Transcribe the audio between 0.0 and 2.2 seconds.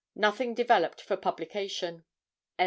Nothing developed for publication."